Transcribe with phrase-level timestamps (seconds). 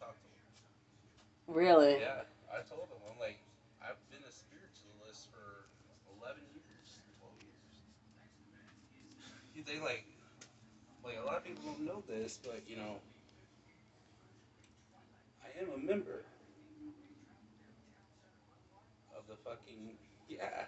[0.00, 1.56] talk to him.
[1.56, 2.00] Really?
[2.00, 2.98] Yeah, I told him.
[3.10, 3.38] I'm like,
[3.82, 5.66] I've been a spiritualist for
[6.20, 7.74] 11 years, 12 years.
[9.54, 10.04] You think like,
[11.04, 13.00] like a lot of people don't know this, but you know,
[15.42, 16.24] I am a member
[19.16, 19.96] of the fucking
[20.28, 20.64] yeah,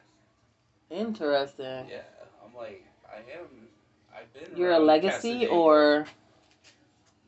[0.90, 1.86] Interesting.
[1.88, 2.02] yeah.
[2.44, 3.68] I'm like, I am.
[4.14, 4.56] I've been.
[4.58, 5.54] You're a legacy Casanova.
[5.54, 6.06] or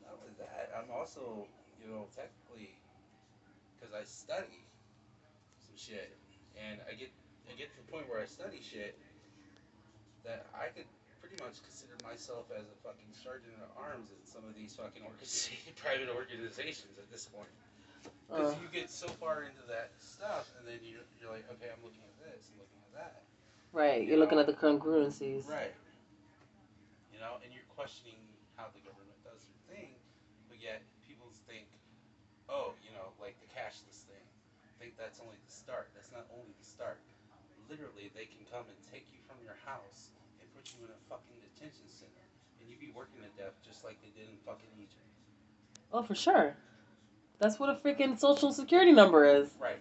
[0.01, 1.45] Not only that, I'm also,
[1.83, 2.71] you know, technically,
[3.75, 4.63] because I study
[5.59, 6.15] some shit,
[6.55, 7.11] and I get,
[7.51, 8.95] I get to the point where I study shit
[10.23, 10.87] that I could
[11.19, 15.03] pretty much consider myself as a fucking sergeant at arms in some of these fucking
[15.83, 17.51] private organizations at this point.
[18.31, 21.67] Because uh, you get so far into that stuff, and then you, you're like, okay,
[21.67, 23.23] I'm looking at this, I'm looking at that.
[23.75, 24.03] right?
[24.03, 25.47] You're looking at the congruencies.
[25.47, 25.71] Right.
[27.11, 28.19] You know, and you're questioning
[28.55, 29.91] how the government does their thing,
[30.47, 30.83] but yet
[32.49, 34.25] oh, you know, like the cashless thing,
[34.63, 35.91] I think that's only the start.
[35.95, 36.99] That's not only the start.
[37.69, 40.99] Literally, they can come and take you from your house and put you in a
[41.07, 42.25] fucking detention center,
[42.59, 45.07] and you'd be working to death just like they did in fucking Egypt.
[45.91, 46.55] Oh, for sure.
[47.39, 49.49] That's what a freaking social security number is.
[49.59, 49.79] Right.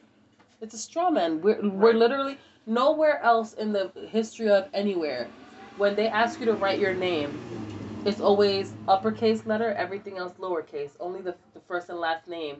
[0.60, 1.40] It's a straw man.
[1.40, 5.28] We're, we're literally nowhere else in the history of anywhere.
[5.76, 7.61] When they ask you to write your name,
[8.04, 10.90] it's always uppercase letter, everything else lowercase.
[11.00, 12.56] Only the, the first and last name,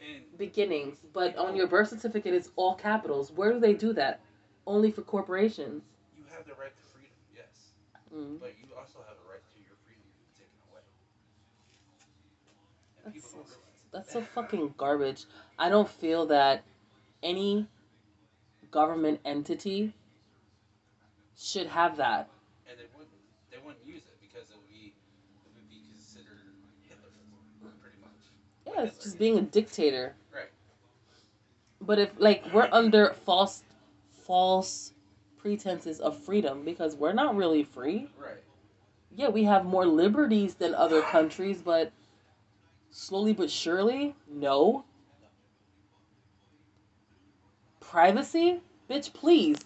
[0.00, 0.96] And beginnings.
[1.12, 3.32] But on your birth certificate, it's all capitals.
[3.32, 4.20] Where do they do that?
[4.66, 5.82] Only for corporations.
[6.16, 7.72] you have the right to freedom, yes,
[8.14, 8.40] Mm.
[8.40, 10.80] but you also have a right to your freedom to taken away.
[13.04, 13.60] And That's so-
[13.92, 15.24] That's so fucking garbage.
[15.58, 16.64] I don't feel that
[17.22, 17.66] any
[18.70, 19.92] government entity
[21.36, 22.28] should have that.
[22.68, 23.10] and they wouldn't
[23.50, 24.94] they wouldn't use it because it would be
[25.46, 26.42] it would be considered
[26.90, 28.18] Hitlerism, pretty much.
[28.74, 30.14] Yeah, it's just being a dictator.
[30.34, 30.50] Right.
[31.80, 33.62] But if like we're under false
[34.24, 34.92] false
[35.38, 38.08] pretenses of freedom because we're not really free.
[38.18, 38.42] Right.
[39.14, 41.92] Yeah, we have more liberties than other countries, but
[42.90, 44.84] slowly but surely, no.
[47.80, 48.60] Privacy?
[48.90, 49.58] Bitch, please.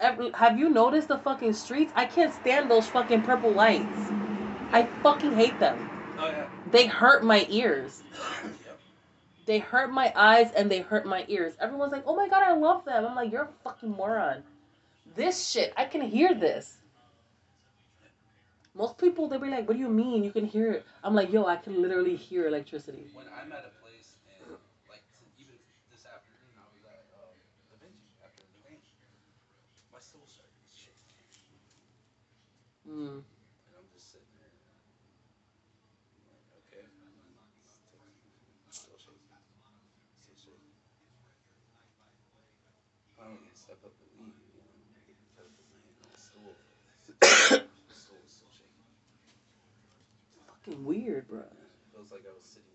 [0.00, 1.92] Every, have you noticed the fucking streets?
[1.94, 4.10] I can't stand those fucking purple lights.
[4.72, 5.90] I fucking hate them.
[6.20, 6.48] Oh yeah.
[6.70, 8.02] They hurt my ears.
[8.44, 8.78] yep.
[9.46, 11.54] They hurt my eyes and they hurt my ears.
[11.60, 13.06] Everyone's like, oh my god, I love them.
[13.06, 14.42] I'm like, you're a fucking moron.
[15.16, 16.76] This shit, I can hear this.
[18.74, 20.22] Most people, they'll be like, what do you mean?
[20.22, 20.86] You can hear it.
[21.02, 23.06] I'm like, yo, I can literally hear electricity.
[23.14, 24.56] When I'm at a place and
[24.88, 25.02] like
[25.38, 25.54] even
[25.90, 27.34] this afternoon I was at um,
[27.68, 28.94] Da Vinci after Da Vinci,
[29.92, 30.50] my soul started
[32.90, 33.22] Mm.
[33.22, 34.50] and I'm just sitting there.
[34.50, 36.82] I'm like, okay,
[37.70, 39.30] still shaking,
[40.18, 40.74] still shaking.
[43.14, 44.74] I don't even step up and leave, you know,
[45.38, 46.50] try to put my hand on the stool.
[47.86, 48.90] the stool is still shaking.
[50.62, 51.42] Fucking weird, bro.
[51.92, 52.70] Feels like I was sitting.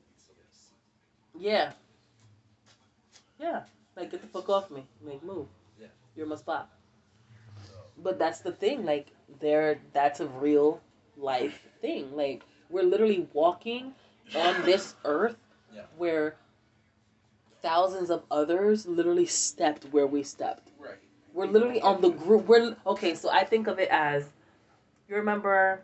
[1.39, 1.73] Yeah.
[3.39, 3.63] Yeah.
[3.95, 4.85] Like, get the fuck off me.
[5.01, 5.47] Make move.
[5.79, 5.87] Yeah.
[6.15, 6.69] You're my spot.
[7.97, 9.07] But that's the thing, like
[9.39, 10.81] there that's a real
[11.15, 12.13] life thing.
[12.13, 13.93] Like we're literally walking
[14.35, 15.37] on this earth
[15.73, 15.83] Yeah.
[15.97, 16.35] where
[17.61, 20.71] thousands of others literally stepped where we stepped.
[20.77, 20.97] right.
[21.33, 24.25] We're literally on the group we're okay, so I think of it as
[25.07, 25.81] you remember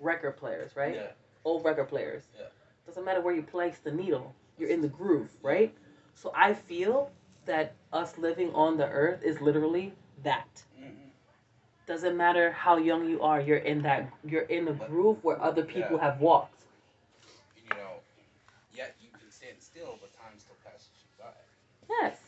[0.00, 0.94] record players, right?
[0.94, 1.12] Yeah.
[1.44, 2.24] Old record players.
[2.38, 2.46] Yeah.
[2.86, 5.74] Doesn't matter where you place the needle, you're in the groove, right?
[6.14, 7.10] So I feel
[7.46, 9.92] that us living on the earth is literally
[10.22, 10.86] that hmm
[11.86, 15.62] doesn't matter how young you are you're in that you're in a groove where other
[15.62, 16.02] people Yeah.
[16.02, 16.62] have walked
[17.56, 18.00] You know,
[18.74, 21.32] yet you can stand still, but time still passes you by.
[21.88, 22.18] yes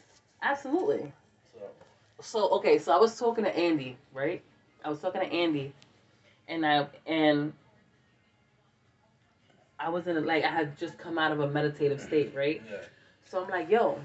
[0.43, 1.13] absolutely
[1.53, 1.61] So,
[2.21, 4.43] so okay so i was talking to andy right
[4.85, 5.73] i was talking to andy
[6.51, 7.55] and i and
[9.79, 12.61] i was in a, like i had just come out of a meditative state right
[12.71, 12.77] yeah.
[13.25, 13.99] so i'm like yo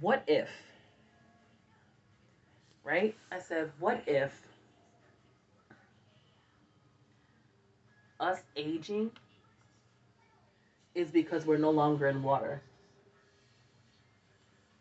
[0.00, 0.50] what if
[2.84, 4.30] right i said what if
[8.20, 9.10] us aging
[10.94, 12.62] is because we're no longer in water.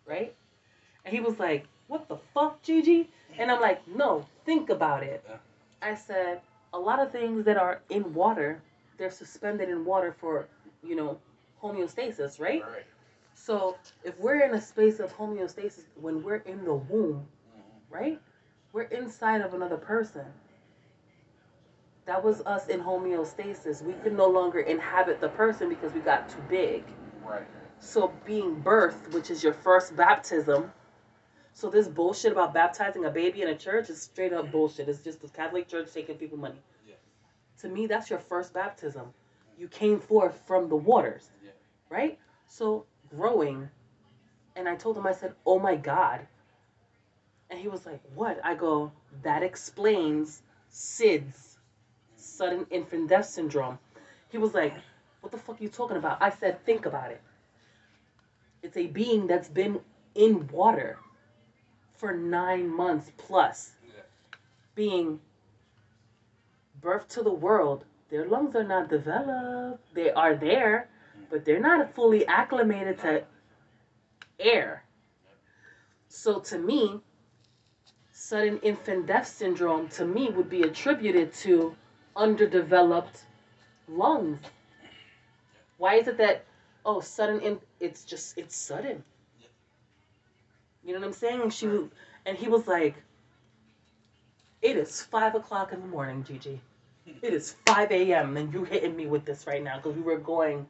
[0.05, 0.35] Right?
[1.05, 3.09] And he was like, What the fuck, Gigi?
[3.37, 5.23] And I'm like, No, think about it.
[5.27, 5.37] Yeah.
[5.81, 6.41] I said,
[6.73, 8.61] A lot of things that are in water,
[8.97, 10.47] they're suspended in water for,
[10.83, 11.19] you know,
[11.63, 12.63] homeostasis, right?
[12.63, 12.85] Right.
[13.35, 18.21] So if we're in a space of homeostasis when we're in the womb, hmm right?
[18.73, 20.25] We're inside of another person.
[22.05, 23.83] That was us in homeostasis.
[23.83, 26.83] We could no longer inhabit the person because we got too big.
[27.25, 27.43] Right.
[27.79, 30.71] So being birthed, which is your first baptism.
[31.59, 34.87] So this bullshit about baptizing a baby in a church is straight up bullshit.
[34.87, 36.61] It's just the Catholic Church taking people money.
[36.87, 36.95] Yeah.
[37.59, 39.07] To me, that's your first baptism.
[39.57, 41.51] You came forth from the waters, Yeah.
[41.89, 42.17] right?
[42.47, 43.69] So growing,
[44.55, 46.25] and I told him, I said, "Oh my God,"
[47.49, 51.57] and he was like, "What?" I go, "That explains SIDS,
[52.15, 53.79] sudden infant death syndrome."
[54.29, 54.75] He was like,
[55.19, 57.21] "What the fuck are you talking about?" I said, "Think about it.
[58.61, 59.83] It's a being that's been
[60.15, 60.97] in water
[61.99, 63.73] for nine months plus,
[64.73, 65.19] being
[66.81, 67.83] birthed to the world.
[68.09, 69.93] Their lungs are not developed.
[69.93, 70.87] They are there,
[71.29, 73.23] but they're not fully acclimated to
[74.39, 74.83] air.
[76.07, 77.01] So to me,
[78.13, 81.75] sudden infant death syndrome to me would be attributed to
[82.15, 83.25] underdeveloped
[83.87, 84.39] lungs.
[85.77, 86.45] Why is it that
[86.85, 89.03] oh sudden in it's just it's sudden.
[90.89, 91.41] You know what I'm saying?
[91.43, 91.87] And she was,
[92.25, 92.95] and he was like,
[94.63, 96.59] It is five o'clock in the morning, Gigi.
[97.21, 100.17] It is five AM and you hitting me with this right now because we were
[100.17, 100.65] going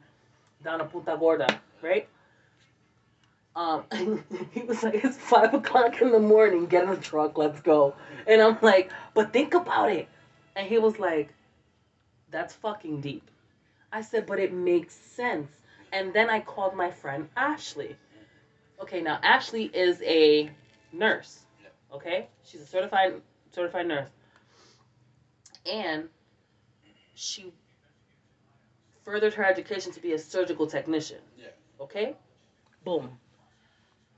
[0.62, 2.06] down to Punta Gorda, right?
[3.56, 3.84] Um,
[4.52, 6.66] he was like, it's five o'clock in the morning.
[6.66, 7.38] Get in the truck.
[7.38, 7.94] Let's go.
[8.26, 10.06] And I'm like, but think about it.
[10.54, 11.32] And he was like,
[12.30, 13.30] that's fucking deep.
[13.90, 15.50] I said, but it makes sense.
[15.94, 17.96] And then I called my friend Ashley.
[18.82, 20.50] Okay, now Ashley is a
[20.92, 21.40] nurse.
[21.92, 23.20] Okay, she's a certified
[23.52, 24.08] certified nurse,
[25.70, 26.08] and
[27.14, 27.52] she
[29.04, 31.18] furthered her education to be a surgical technician.
[31.36, 31.48] Yeah.
[31.80, 32.14] Okay?
[32.84, 33.10] Boom.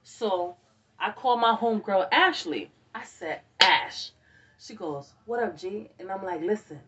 [0.02, 0.56] So
[0.98, 2.70] I called my homegirl Ashley.
[2.94, 4.10] I said, Ash.
[4.58, 5.90] She goes, What up, G?
[5.98, 6.80] And I'm like, Listen,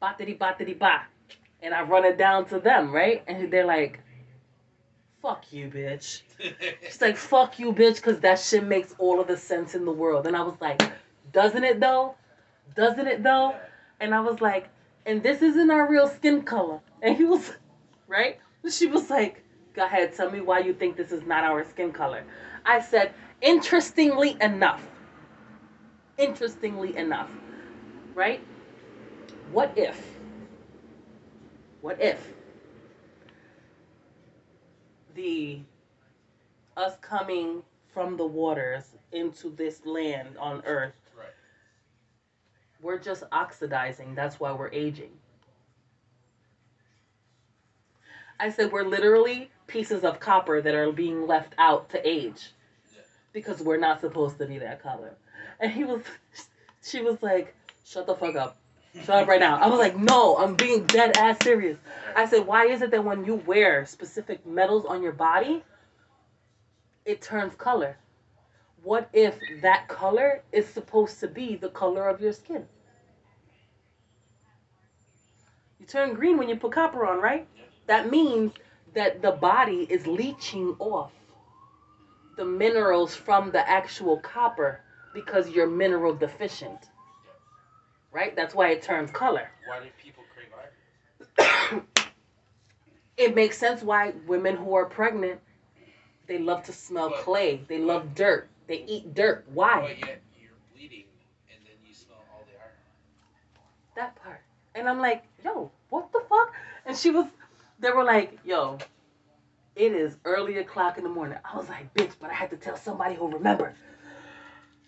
[0.00, 1.02] batity batity ba.
[1.60, 3.22] And I run it down to them, right?
[3.26, 4.00] And they're like,
[5.24, 6.20] Fuck you, bitch.
[6.82, 9.90] She's like, Fuck you, bitch, because that shit makes all of the sense in the
[9.90, 10.26] world.
[10.26, 10.82] And I was like,
[11.32, 12.14] Doesn't it though?
[12.76, 13.54] Doesn't it though?
[14.00, 14.68] And I was like,
[15.06, 16.78] and this isn't our real skin color.
[17.00, 17.54] And he was,
[18.06, 18.38] right?
[18.70, 19.42] She was like,
[19.72, 22.22] go ahead, tell me why you think this is not our skin color.
[22.66, 24.86] I said, interestingly enough,
[26.18, 27.30] interestingly enough,
[28.14, 28.42] right?
[29.52, 30.18] What if,
[31.80, 32.33] what if
[35.14, 35.60] the,
[36.76, 37.62] us coming
[37.92, 41.28] from the waters into this land on earth Right.
[42.82, 44.14] we're just oxidizing.
[44.14, 45.10] That's why we're aging.
[48.40, 52.50] I said we're literally pieces of copper that are being left out to age
[52.94, 53.02] Yeah.
[53.32, 55.14] because we're not supposed to be that color.
[55.60, 56.02] And he was,
[56.82, 58.56] she was like, shut the fuck up.
[58.94, 59.58] Shut up right now.
[59.58, 61.78] I was like, no, I'm being dead ass serious.
[62.16, 65.64] I said, why is it that when you wear specific metals on your body,
[67.04, 67.98] it turns color?
[68.82, 72.66] What if that color is supposed to be the color of your skin?
[75.80, 77.48] You turn green when you put copper on, right?
[77.86, 78.52] That means
[78.94, 81.12] that the body is leaching off
[82.36, 84.82] the minerals from the actual copper
[85.14, 86.90] because you're mineral deficient.
[88.14, 88.34] Right?
[88.34, 89.50] That's why it turns color.
[89.66, 91.82] Why do people crave iron?
[93.16, 95.40] it makes sense why women who are pregnant
[96.26, 97.60] they love to smell But- clay.
[97.68, 98.48] They love dirt.
[98.66, 99.44] They eat dirt.
[99.52, 99.80] Why?
[99.80, 101.04] But yet you're bleeding,
[101.50, 102.72] and then you smell all the iron.
[103.94, 104.40] That part.
[104.74, 106.52] And I'm like, yo, what the fuck?
[106.86, 107.26] And she was,
[107.78, 108.78] they were like, yo,
[109.76, 111.38] it is early o'clock in the morning.
[111.44, 113.74] I was like, bitch, but I had to tell somebody who remembered.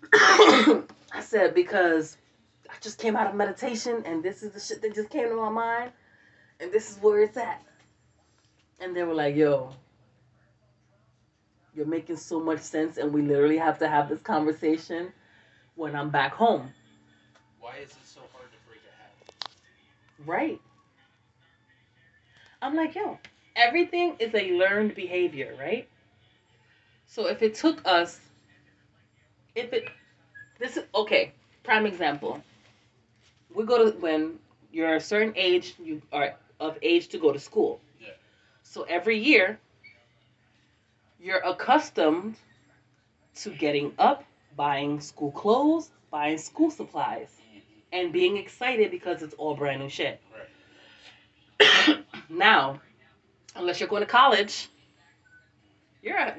[0.14, 2.16] I said, because
[2.76, 5.36] I just came out of meditation and this is the shit that just came to
[5.36, 5.92] my mind
[6.60, 7.62] and this is where it's at.
[8.80, 9.70] And they were like, yo,
[11.74, 15.12] you're making so much sense and we literally have to have this conversation
[15.74, 16.70] when I'm back home.
[17.60, 19.48] Why is it so hard to break a habit?
[20.26, 20.60] Right.
[22.60, 23.18] I'm like, yo,
[23.54, 25.88] everything is a learned behavior, right?
[27.06, 28.20] So if it took us,
[29.54, 29.88] if it,
[30.58, 32.42] this is, okay, prime example.
[33.56, 34.38] We go to, when
[34.70, 37.80] you're a certain age, you are of age to go to school.
[37.98, 38.08] Yeah.
[38.62, 39.58] So every year,
[41.18, 42.36] you're accustomed
[43.36, 44.24] to getting up,
[44.56, 47.58] buying school clothes, buying school supplies mm-hmm.
[47.94, 50.20] and being excited because it's all brand new shit.
[51.58, 52.04] Right.
[52.28, 52.82] now,
[53.54, 54.68] unless you're going to college,
[56.02, 56.38] you're at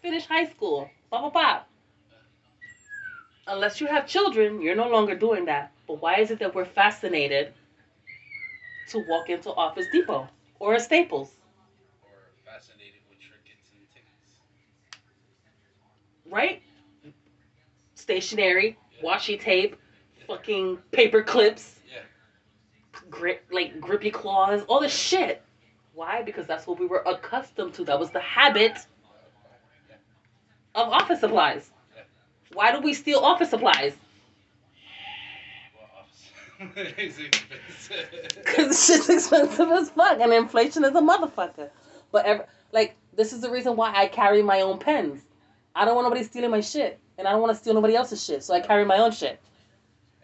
[0.00, 1.60] finish high school, blah blah blah.
[3.46, 5.72] Unless you have children, you're no longer doing that.
[5.86, 7.52] But why is it that we're fascinated
[8.88, 10.28] to walk into Office Depot
[10.58, 11.30] or a Staples,
[12.02, 12.10] Or
[12.44, 14.40] fascinated with trinkets and tickets.
[16.24, 16.62] right?
[17.94, 19.76] Stationery, washi tape,
[20.26, 22.02] fucking paper clips, Yeah.
[23.10, 25.42] grip like grippy claws, all this shit.
[25.94, 26.22] Why?
[26.22, 27.84] Because that's what we were accustomed to.
[27.84, 28.76] That was the habit
[30.74, 31.70] of office supplies.
[32.52, 33.96] Why do we steal office supplies?
[36.58, 36.92] Well, office.
[36.96, 38.44] it's expensive.
[38.44, 41.70] Because shit's expensive as fuck, and inflation is a motherfucker.
[42.12, 45.22] But ever, like, this is the reason why I carry my own pens.
[45.74, 48.24] I don't want nobody stealing my shit, and I don't want to steal nobody else's
[48.24, 49.40] shit, so I carry my own shit.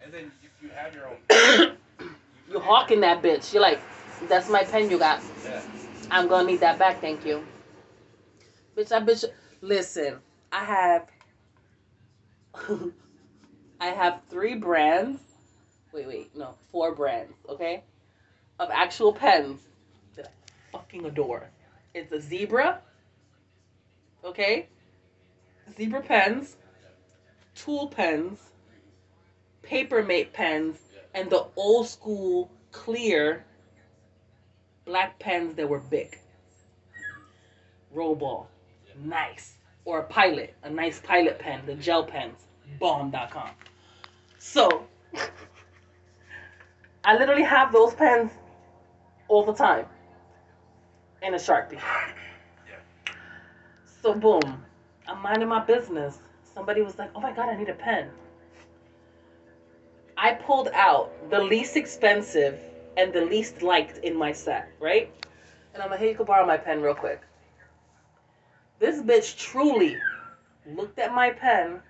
[0.03, 1.77] And then if you have your own.
[2.49, 3.53] you're hawking that bitch.
[3.53, 3.79] You're like,
[4.27, 5.21] that's my pen you got.
[5.43, 5.61] Yeah.
[6.09, 7.43] I'm gonna need that back, thank you.
[8.75, 9.25] Bitch, I bitch.
[9.61, 10.17] Listen,
[10.51, 11.09] I have.
[13.79, 15.19] I have three brands.
[15.93, 17.83] Wait, wait, no, four brands, okay?
[18.59, 19.61] Of actual pens
[20.15, 21.49] that I fucking adore.
[21.93, 22.79] It's a zebra,
[24.25, 24.67] okay?
[25.77, 26.55] Zebra pens,
[27.55, 28.39] tool pens,
[29.61, 30.77] Papermate pens,
[31.13, 33.45] and the old school clear
[34.85, 36.19] black pens that were big.
[37.93, 38.49] Roll ball,
[39.03, 39.53] nice.
[39.85, 42.39] Or a pilot, a nice pilot pen, the gel pens,
[42.79, 43.51] bomb.com.
[44.39, 44.85] So,
[47.05, 48.31] I literally have those pens
[49.27, 49.85] all the time
[51.21, 51.81] in a Sharpie.
[54.01, 54.63] So, boom,
[55.07, 56.19] I'm minding my business.
[56.53, 58.09] Somebody was like, oh my God, I need a pen.
[60.15, 62.59] I pulled out the least expensive
[62.97, 65.11] and the least liked in my set, right?
[65.73, 67.21] And I'm like, hey, you can borrow my pen real quick.
[68.79, 69.99] This bitch truly
[70.75, 71.81] looked at my pen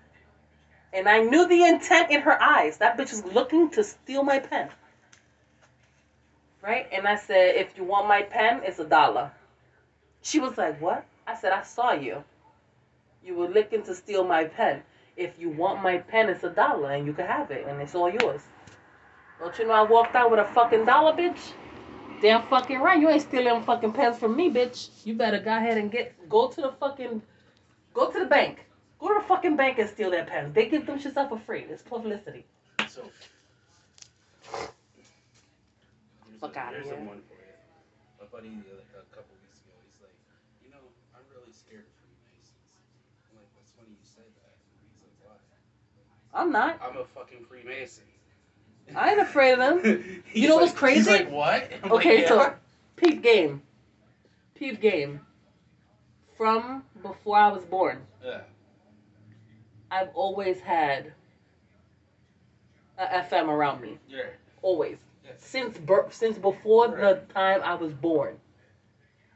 [0.94, 2.78] and I knew the intent in her eyes.
[2.78, 4.70] That bitch was looking to steal my pen.
[6.64, 6.88] Right?
[6.94, 9.32] And I said, if you want my pen, it's a dollar.
[10.22, 11.06] She was like, what?
[11.28, 12.24] I said, I saw you.
[13.24, 14.82] You were looking to steal my pen.
[15.18, 17.96] If you want my pen, it's a dollar and you can have it and it's
[17.96, 18.42] all yours.
[19.40, 21.52] Don't you know I walked out with a fucking dollar, bitch?
[22.22, 23.00] Damn fucking right.
[23.00, 24.90] You ain't stealing fucking pens from me, bitch.
[25.04, 27.22] You better go ahead and get go to the fucking
[27.94, 28.66] go to the bank.
[29.00, 30.54] Go to the fucking bank and steal their pens.
[30.56, 31.66] They give them shit out for free.
[31.70, 32.46] It's publicity.
[32.88, 33.02] So.
[36.44, 36.96] Fuck outta here's here.
[36.96, 37.56] a one for you.
[38.20, 40.12] My buddy like, a couple weeks ago, he's like,
[40.62, 40.84] you know,
[41.16, 42.52] I'm really scared of Freemasons.
[43.32, 44.56] I'm like, that's funny you said that.
[44.84, 45.40] He's like, why?
[46.36, 46.82] I'm not.
[46.84, 48.04] I'm a fucking Freemason.
[48.94, 50.24] I ain't afraid of them.
[50.28, 51.00] He's know what's like- crazy?
[51.00, 51.72] He's like, what?
[51.82, 52.54] I'm like, Okay, "Yeah." so
[52.98, 53.62] peep game.
[54.56, 55.22] Peep game.
[56.36, 58.42] From before I was born, Yeah.
[59.90, 61.14] I've always had
[62.98, 63.98] a FM around me.
[64.10, 64.24] Yeah.
[64.62, 64.98] Always.
[65.38, 67.28] Since birth, since before Right.
[67.28, 68.40] the time I was born,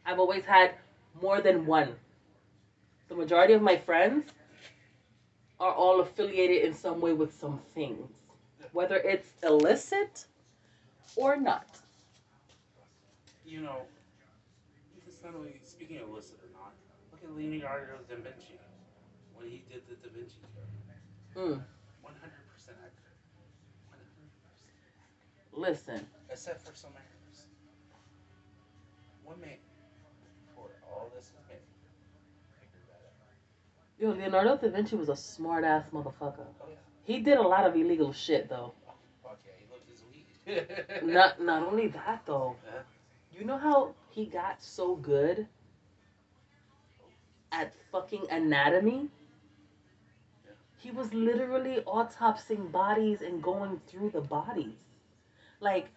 [0.06, 0.75] I've always had
[1.22, 1.96] more than one.
[3.08, 4.32] The majority of my friends
[5.60, 8.12] are all affiliated in some way with some things,
[8.74, 10.25] whether it's illicit
[11.15, 11.82] or not.
[13.46, 13.82] You know,
[15.08, 16.74] it's not only speaking of illicit or not.
[17.12, 18.60] Look at Leonardo da Vinci
[19.36, 20.36] when he did the Da Vinci
[21.34, 21.58] Code.
[21.60, 21.63] Mm,
[25.58, 27.46] listen, Except for some errors.
[29.24, 29.58] One man,
[30.48, 31.58] before all this was made,
[32.62, 36.46] figured that yo, Leonardo da Vinci was a smart ass motherfucker.
[36.62, 36.76] Oh yeah.
[37.04, 38.74] He did a lot of illegal shit though.
[38.88, 41.14] Oh, fuck yeah, he loved his weed.
[41.14, 42.56] Not not only that though.
[43.38, 45.48] You know how he got so good
[47.52, 49.10] at fucking anatomy?
[50.46, 50.52] Yeah.
[50.80, 54.74] He was literally autopsying bodies and going through the bodies.
[55.60, 55.90] Like,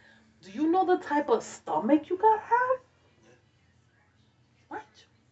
[0.42, 2.78] do you know the type of stomach you gotta have?
[4.68, 4.82] What?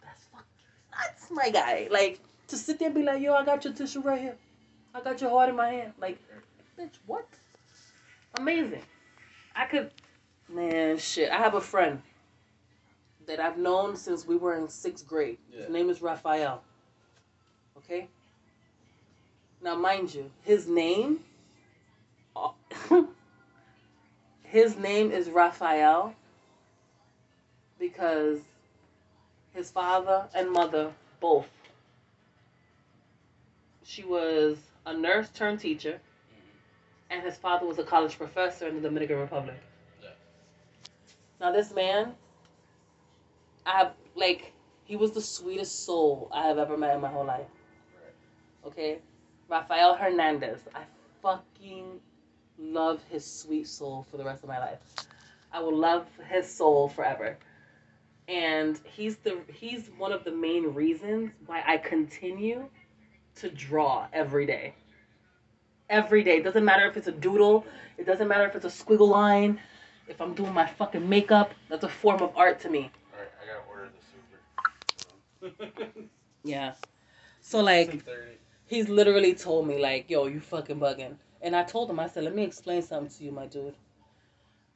[0.05, 0.47] That's fucking
[0.93, 1.89] nuts, my guy.
[1.91, 4.37] Like, to sit there and be like, yo, I got your tissue right here.
[4.95, 5.93] I got your heart in my hand.
[6.01, 6.19] Like,
[6.79, 7.27] bitch, what?
[8.39, 8.83] Amazing.
[9.55, 9.91] I could,
[10.49, 11.31] man, shit.
[11.31, 12.03] I have a friend
[13.27, 15.39] that I've known since we were in sixth grade.
[15.51, 16.63] His name is Raphael.
[17.77, 18.09] Okay?
[19.63, 21.21] Now, mind you, his name,
[24.51, 26.15] his name is Raphael
[27.79, 28.41] because
[29.55, 31.49] his father and mother both.
[33.85, 37.11] She was a nurse turned teacher, mm-hmm.
[37.11, 39.57] and his father was a college professor in the Dominican Republic.
[40.03, 40.11] Yeah.
[41.41, 42.15] Now, this man,
[43.67, 44.53] I have, like,
[44.85, 47.47] he was the sweetest soul I have ever met in my whole life.
[48.67, 48.99] Okay?
[49.49, 50.61] Rafael Hernandez.
[50.75, 50.83] I
[51.23, 52.01] fucking
[52.59, 54.79] love his sweet soul for the rest of my life.
[55.53, 57.37] I will love his soul forever.
[58.27, 62.69] And he's the he's one of the main reasons why I continue
[63.37, 64.75] to draw every day.
[65.89, 66.43] Every day.
[66.43, 67.65] Doesn't matter if it's a doodle,
[67.97, 69.59] it doesn't matter if it's a squiggle line,
[70.09, 72.91] if I'm doing my fucking makeup, that's a form of art to me.
[73.13, 73.91] Alright, I gotta order
[75.41, 75.81] the super.
[76.45, 76.75] Yeah.
[77.41, 78.05] So like
[78.67, 82.25] he's literally told me like, "Yo, you fucking bugging." And I told him, I said,
[82.25, 83.75] "Let me explain something to you, my dude."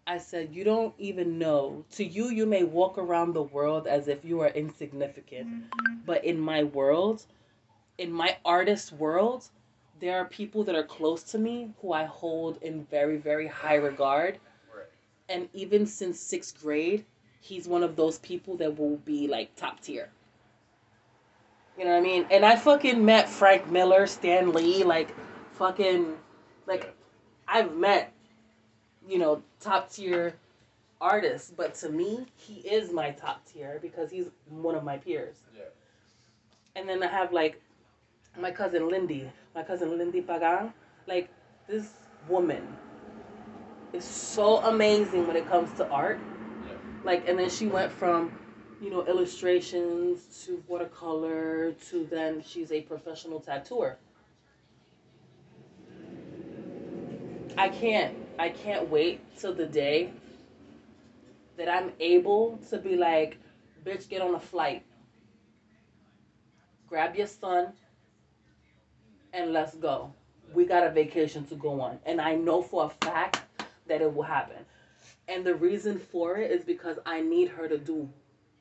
[0.07, 1.85] I said, "You don't even know.
[1.93, 5.95] To you, you may walk around the world as if you are insignificant, mm-hmm.
[6.05, 7.25] but in my world,
[7.99, 9.49] in my artist world,
[10.01, 13.77] there are people that are close to me who I hold in very, very high
[13.77, 14.39] regard.
[14.75, 14.87] Right.
[15.29, 17.05] And even since sixth grade,
[17.41, 20.11] he's one of those people that will be like top tier."
[21.79, 22.27] You know what I mean?
[22.31, 25.15] And I fucking met Frank Miller, Stan Lee, like
[25.53, 26.19] fucking
[26.73, 26.95] like
[27.47, 28.13] I've met,
[29.07, 30.35] you know, top tier
[31.03, 35.37] artists, but to me, he is my top tier because he's one of my peers.
[35.55, 35.65] Yeah.
[36.75, 37.61] And then I have like
[38.41, 40.73] my cousin Lindy, my cousin Lindy Pagan.
[41.07, 41.29] Like
[41.69, 41.91] this
[42.27, 42.67] woman
[43.93, 46.21] is so amazing when it comes to art.
[46.67, 46.73] Yeah.
[47.05, 48.33] Like, and then she went from,
[48.81, 53.99] you know, illustrations to watercolor to then she's a professional tattooer.
[57.57, 60.13] I can't, I can't wait till the day
[61.57, 63.37] that I'm able to be like,
[63.85, 64.85] bitch, get on a flight,
[66.89, 67.73] grab your son,
[69.33, 70.13] and let's go.
[70.55, 71.99] We got a vacation to go on.
[72.05, 73.43] And I know for a fact
[73.87, 74.65] that it will happen.
[75.29, 78.09] And the reason for it is because I need her to do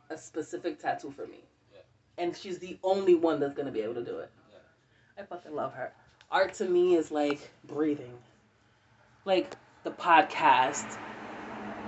[0.09, 1.43] a specific tattoo for me.
[1.73, 1.79] Yeah.
[2.17, 4.31] And she's the only one that's gonna be able to do it.
[5.17, 5.93] I fucking love her.
[6.29, 8.17] Art to me is like breathing.
[9.25, 10.97] Like the podcast,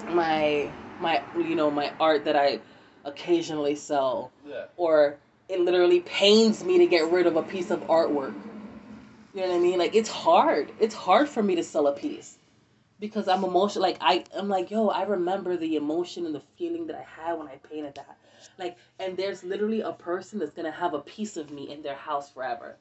[0.10, 2.60] my my you know, my art that I
[3.06, 4.32] occasionally sell.
[4.48, 4.66] Yeah.
[4.78, 5.18] Or
[5.50, 8.34] it literally pains me to get rid of a piece of artwork.
[9.34, 9.80] You know what I mean?
[9.80, 10.72] Like it's hard.
[10.80, 12.38] It's hard for me to sell a piece
[13.00, 13.82] because I'm emotional.
[13.82, 17.38] Like I, I'm like, yo, I remember the emotion and the feeling that I had
[17.38, 18.18] when I painted that.
[18.60, 21.96] Like, and there's literally a person that's gonna have a piece of me in their
[21.96, 22.78] house forever.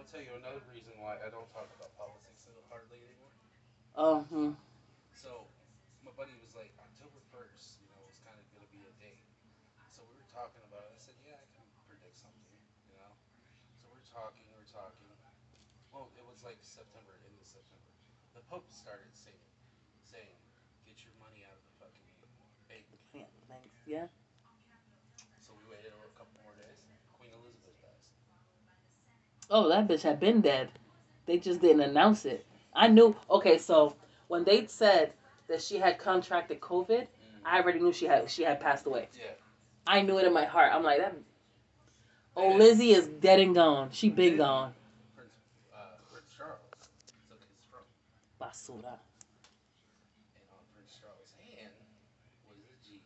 [0.00, 0.08] Right.
[0.08, 3.04] Now, I'm gonna tell you another reason why I don't talk about politics so hardly
[3.04, 3.36] anymore.
[3.92, 4.56] Oh, hmm.
[5.12, 5.44] So,
[6.00, 9.20] my buddy was like, October 1st, you know, was kind of gonna be a date.
[9.92, 10.96] So we were talking about it.
[10.96, 12.56] I said, yeah, I can predict something,
[12.88, 13.12] you know.
[13.76, 15.12] So we're talking, we're talking.
[15.92, 17.92] Well, it was like September, end of September.
[18.32, 19.44] The Pope started saying,
[20.00, 20.40] saying,
[20.80, 22.08] get your money out of the fucking
[22.72, 22.88] bank.
[23.12, 23.76] Yeah, thanks.
[23.84, 24.08] Yeah.
[25.44, 26.88] So we waited a couple more days.
[27.12, 28.16] Queen Elizabeth passed.
[29.50, 30.70] Oh, that bitch had been dead.
[31.26, 32.46] They just didn't announce it.
[32.74, 33.16] I knew.
[33.28, 33.96] Okay, so
[34.28, 35.12] when they said
[35.48, 37.06] that she had contracted COVID,
[37.44, 39.08] I already knew she had she had passed away.
[39.18, 39.32] Yeah.
[39.86, 40.72] I knew it in my heart.
[40.72, 41.16] I'm like that.
[42.36, 43.88] Oh, Lizzie is dead and gone.
[43.90, 44.72] She been gone.
[45.16, 45.32] Prince,
[45.74, 45.78] uh,
[46.12, 46.60] Prince Charles
[47.28, 47.82] took his throne.
[48.40, 48.94] Basura.
[48.94, 51.72] And on Prince Charles' hand
[52.48, 53.00] was a G.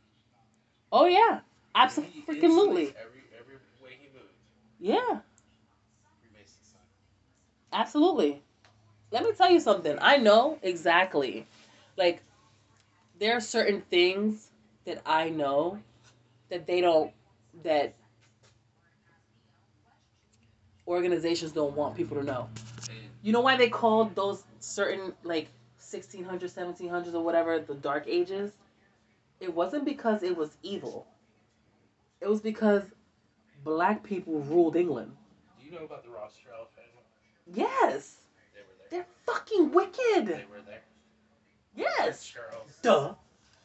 [0.92, 1.40] Oh yeah,
[1.74, 2.12] absolutely.
[2.28, 4.35] Every every way he moved,
[4.78, 5.20] Yeah.
[7.74, 8.42] Absolutely.
[9.10, 9.98] Let me tell you something.
[10.00, 11.46] I know exactly.
[11.96, 12.22] Like,
[13.18, 14.48] there are certain things
[14.87, 15.78] that I know
[16.50, 17.12] that they don't
[17.62, 17.94] that
[20.87, 22.48] organizations don't want people to know.
[23.22, 28.52] You know why they called those certain like 1600s, 1700s or whatever the dark ages?
[29.40, 31.06] It wasn't because it was evil.
[32.20, 32.82] It was because
[33.64, 35.16] black people ruled England.
[35.58, 36.93] do you know about the Rothschild family?
[37.52, 38.16] Yes.
[38.54, 38.88] They were there.
[38.90, 40.26] They're fucking wicked.
[40.26, 40.83] They were there.
[41.76, 42.24] Yes.
[42.24, 42.70] Charles.
[42.83, 43.14] Duh.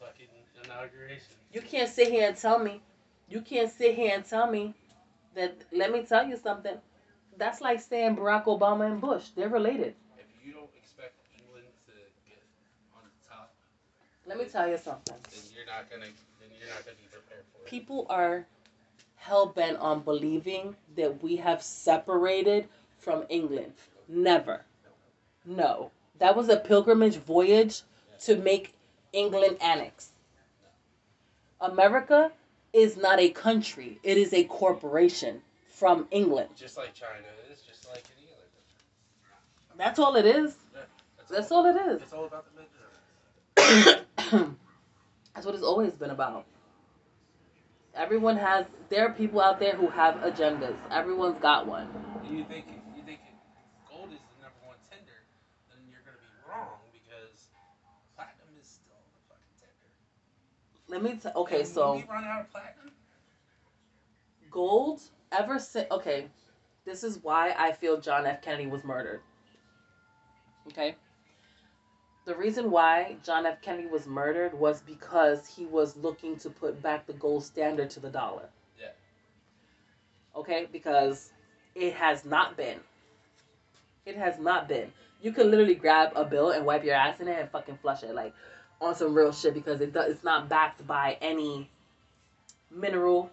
[0.00, 0.26] Fucking
[0.64, 1.34] inauguration.
[1.52, 2.80] You can't sit here and tell me.
[3.28, 4.74] You can't sit here and tell me
[5.34, 5.56] that.
[5.72, 6.74] Let me tell you something.
[7.36, 9.28] That's like saying Barack Obama and Bush.
[9.36, 9.94] They're related.
[10.18, 11.92] If you don't expect England to
[12.28, 12.42] get
[12.94, 13.50] on the top,
[14.26, 15.16] Let me tell you something.
[15.30, 16.10] then you're not gonna.
[16.40, 17.66] Then you're not gonna be prepared for it.
[17.70, 18.44] People are
[19.16, 22.68] hell bent on believing that we have separated
[23.00, 23.72] from England.
[24.08, 24.62] Never.
[25.44, 25.90] No.
[26.18, 27.82] That was a pilgrimage voyage
[28.24, 28.74] to make
[29.12, 30.10] England annex.
[31.60, 32.30] America
[32.72, 36.50] is not a country, it is a corporation from England.
[36.56, 37.12] Just like China
[37.50, 39.78] is, just like any other country.
[39.78, 40.54] That's all it is.
[41.30, 42.02] That's all it is.
[42.02, 42.62] It's all about the
[43.62, 44.54] midterms.
[45.34, 46.44] That's what it's always been about.
[47.94, 48.66] Everyone has.
[48.88, 50.76] There are people out there who have agendas.
[50.90, 51.88] Everyone's got one.
[52.28, 52.66] Do you think?
[52.96, 53.20] You think
[53.88, 54.76] gold is the number one
[60.90, 61.14] let me.
[61.14, 62.90] T- okay, so we run out of platinum?
[64.50, 65.00] gold
[65.32, 65.86] ever since.
[65.90, 66.26] Okay,
[66.84, 68.42] this is why I feel John F.
[68.42, 69.20] Kennedy was murdered.
[70.68, 70.96] Okay.
[72.26, 73.62] The reason why John F.
[73.62, 78.00] Kennedy was murdered was because he was looking to put back the gold standard to
[78.00, 78.48] the dollar.
[78.78, 78.88] Yeah.
[80.36, 81.30] Okay, because
[81.74, 82.80] it has not been.
[84.06, 84.92] It has not been.
[85.22, 88.02] You can literally grab a bill and wipe your ass in it and fucking flush
[88.02, 88.34] it like
[88.80, 91.68] on some real shit because it it's not backed by any
[92.70, 93.30] mineral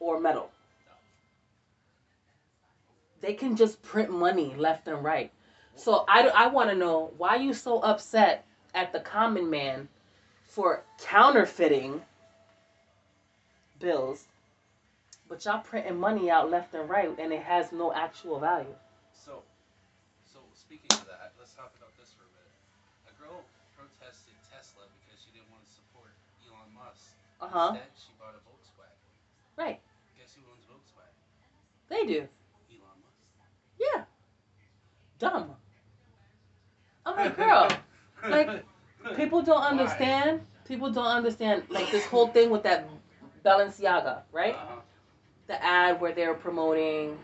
[0.00, 0.50] or metal.
[3.20, 5.30] They can just print money left and right.
[5.74, 9.88] So I, I want to know why you so upset at the common man
[10.46, 12.02] for counterfeiting
[13.78, 14.24] bills,
[15.28, 18.74] but y'all printing money out left and right and it has no actual value.
[19.12, 19.42] So,
[20.32, 22.54] so speaking of that, let's talk about this for a minute.
[23.08, 23.42] A girl
[24.06, 26.14] protested Tesla because she didn't want to support
[26.46, 27.10] Elon Musk.
[27.40, 27.68] Uh huh.
[27.74, 28.94] Instead, she bought a Volkswagen.
[29.56, 29.80] Right.
[30.18, 31.18] Guess who owns Volkswagen?
[31.88, 32.20] They do.
[32.70, 33.18] Elon Musk.
[33.80, 34.04] Yeah.
[35.18, 35.50] Dumb.
[37.04, 37.68] I'm like, girl,
[38.28, 38.64] like,
[39.16, 39.70] people don't Why?
[39.70, 40.40] understand.
[40.66, 42.88] People don't understand, like, this whole thing with that
[43.44, 44.54] Balenciaga, right?
[44.54, 44.80] Uh-huh.
[45.46, 47.16] the ad where they're promoting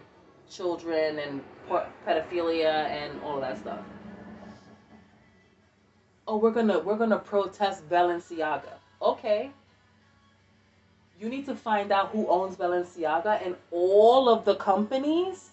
[0.49, 3.81] children and por- pedophilia and all of that stuff.
[6.33, 8.73] Oh, we're gonna we're gonna protest Balenciaga.
[9.03, 9.51] Okay.
[11.21, 15.51] You need to find out who owns Balenciaga and all of the companies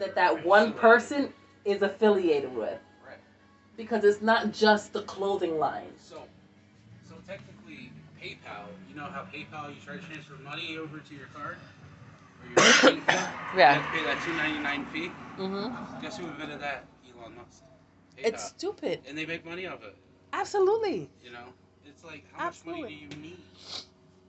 [0.00, 1.32] that that one person
[1.64, 3.18] is affiliated with, Right.
[3.76, 5.92] because it's not just the clothing line.
[5.96, 6.24] So,
[7.08, 8.66] so technically, PayPal.
[8.88, 11.56] You know how PayPal you try to transfer money over to your card,
[12.42, 13.30] or your account.
[13.54, 13.74] You Yeah.
[13.74, 15.12] have to pay that two ninety nine fee.
[15.38, 16.02] Mm-hmm.
[16.02, 16.84] Guess who invented that?
[18.18, 19.00] It's stupid.
[19.08, 19.94] and they make money off it.
[20.32, 21.08] Absolutely.
[21.22, 21.44] You know,
[21.86, 23.38] it's like how much money do you need?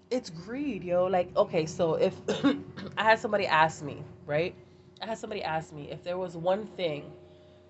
[0.10, 1.06] it's greed, yo.
[1.06, 2.13] Like, okay, so if
[2.97, 4.56] I had somebody ask me, right?
[5.02, 7.12] I had somebody ask me if there was one thing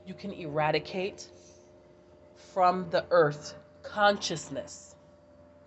[0.05, 1.27] you can eradicate
[2.53, 4.95] from the earth consciousness,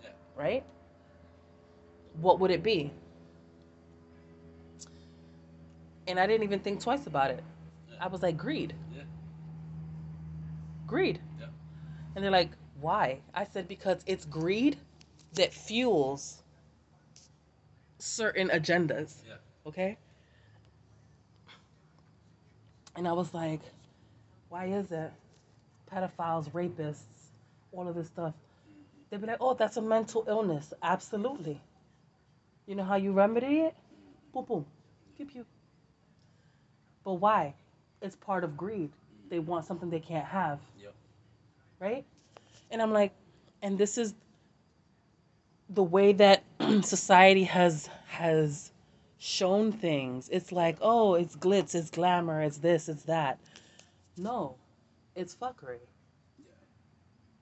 [0.03, 0.11] Yeah.
[0.37, 0.65] right?
[2.21, 2.93] What would it be?
[6.07, 7.43] And I didn't even think twice about it.
[7.91, 7.97] Yeah.
[8.05, 8.75] I was like, greed.
[10.91, 11.21] Greed.
[11.39, 11.47] Yeah.
[12.17, 12.51] And they're like,
[12.81, 13.21] why?
[13.33, 14.77] I said, because it's greed
[15.35, 16.43] that fuels
[17.99, 19.15] certain agendas.
[19.29, 19.35] Yeah.
[19.67, 19.97] Okay?
[22.97, 23.61] And I was like,
[24.49, 25.13] why is it?
[25.93, 27.05] Pedophiles, rapists,
[27.71, 28.35] all of this stuff.
[29.11, 30.73] They'd be like, oh, that's a mental illness.
[30.83, 31.61] Absolutely.
[32.67, 33.75] You know how you remedy it?
[34.33, 34.67] Boom, boom.
[35.17, 35.47] Pew, pew.
[37.05, 37.55] But why?
[38.03, 38.91] It's part of greed.
[39.31, 40.59] They want something they can't have.
[40.83, 40.95] Yep.
[41.79, 42.05] Right?
[42.71, 43.13] And I'm like,
[43.63, 44.15] and this is
[45.71, 46.43] the way that
[46.83, 48.73] society has has
[49.19, 50.29] shown things.
[50.31, 53.39] It's like, oh, it's glitz, it's glamour, it's this, it's that.
[54.17, 54.57] No,
[55.15, 55.79] it's fuckery.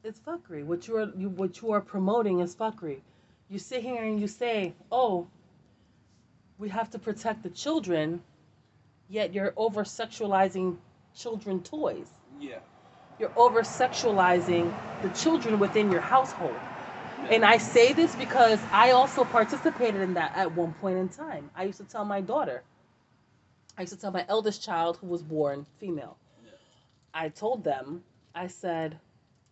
[0.05, 0.65] It's fuckery.
[0.65, 3.01] What you are you, what you are promoting is fuckery.
[3.49, 5.27] You sit here and you say, oh,
[6.59, 8.23] we have to protect the children,
[9.09, 10.77] yet you're over sexualizing
[11.19, 12.09] children toys.
[12.41, 12.61] Yeah.
[13.19, 16.55] You're over sexualizing the children within your household.
[17.31, 21.51] And I say this because I also participated in that at one point in time.
[21.57, 22.63] I used to tell my daughter,
[23.77, 26.53] I used to tell my eldest child who was born female, Yeah.
[27.13, 28.05] I told them,
[28.35, 28.99] I said,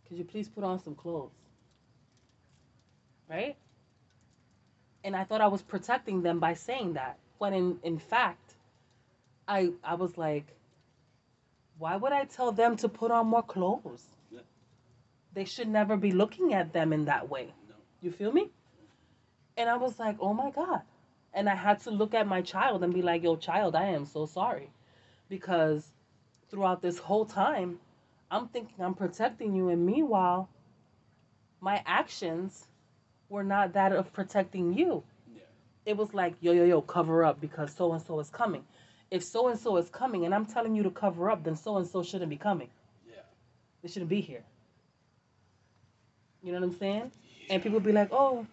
[0.09, 1.33] could you please put on some clothes?
[3.29, 3.57] Right?
[5.05, 7.18] And I thought I was protecting them by saying that.
[7.38, 8.55] When in, in fact,
[9.48, 10.46] I I was like,
[11.79, 14.05] why would I tell them to put on more clothes?
[14.31, 14.41] Yeah.
[15.35, 17.53] They should never be looking at them in that way.
[17.69, 17.75] No.
[18.01, 18.51] You feel me?
[19.57, 20.83] And I was like, oh my God.
[21.35, 24.07] And I had to look at my child and be like, yo, child, I am
[24.07, 24.71] so sorry.
[25.29, 25.87] Because
[26.51, 27.79] throughout this whole time,
[28.31, 29.69] I'm thinking I'm protecting you.
[29.69, 30.49] And meanwhile,
[31.61, 32.67] my actions
[33.29, 35.03] were not that of protecting you.
[35.35, 35.43] Yeah.
[35.85, 38.65] It was like, yo, yo, yo, cover up because so and so is coming.
[39.11, 41.77] If so and so is coming and I'm telling you to cover up, then so
[41.77, 42.69] and so shouldn't be coming.
[43.09, 43.23] Yeah.
[43.83, 44.42] They shouldn't be here.
[46.42, 47.12] You know what I'm saying?
[47.51, 48.47] And people be like, oh,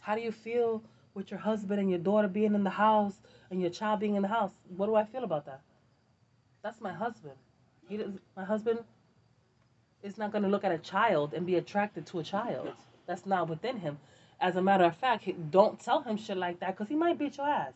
[0.00, 0.82] how do you feel
[1.14, 3.14] with your husband and your daughter being in the house
[3.50, 4.52] and your child being in the house?
[4.76, 5.60] What do I feel about that?
[6.62, 7.34] That's my husband.
[7.88, 8.80] He doesn't, my husband
[10.02, 12.70] is not going to look at a child and be attracted to a child.
[13.06, 13.98] That's not within him.
[14.40, 17.36] As a matter of fact, don't tell him shit like that because he might beat
[17.36, 17.72] your ass.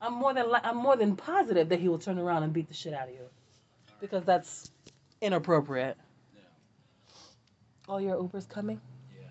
[0.00, 2.68] I'm more than li- I'm more than positive that he will turn around and beat
[2.68, 3.28] the shit out of you
[4.00, 4.70] because that's
[5.20, 5.96] inappropriate.
[6.34, 6.40] Yeah.
[7.88, 8.80] Oh, your Uber's coming?
[9.14, 9.28] Yeah.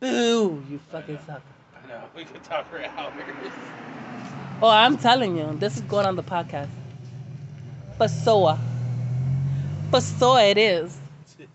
[0.00, 0.62] Boo!
[0.70, 1.42] You fucking suck.
[1.84, 2.02] I know.
[2.14, 3.52] We could talk for hours.
[4.62, 6.70] Oh, I'm telling you, this is going on the podcast.
[7.98, 8.58] Pasoa.
[9.90, 10.98] Pasoa it is.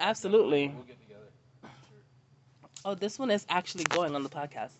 [0.00, 0.68] Absolutely.
[0.68, 1.72] We'll get together.
[2.84, 4.72] Oh, this one is actually going on the podcast.